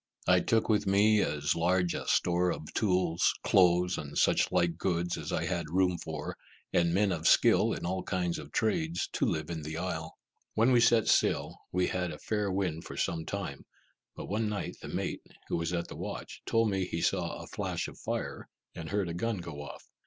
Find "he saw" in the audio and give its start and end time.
16.85-17.35